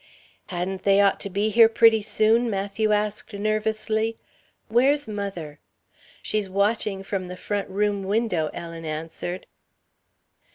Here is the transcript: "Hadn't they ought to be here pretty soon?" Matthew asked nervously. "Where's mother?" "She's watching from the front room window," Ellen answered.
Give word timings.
"Hadn't 0.47 0.81
they 0.81 0.99
ought 0.99 1.19
to 1.19 1.29
be 1.29 1.49
here 1.51 1.69
pretty 1.69 2.01
soon?" 2.01 2.49
Matthew 2.49 2.91
asked 2.91 3.31
nervously. 3.33 4.17
"Where's 4.67 5.07
mother?" 5.07 5.59
"She's 6.23 6.49
watching 6.49 7.03
from 7.03 7.27
the 7.27 7.37
front 7.37 7.69
room 7.69 8.03
window," 8.05 8.49
Ellen 8.51 8.83
answered. 8.83 9.45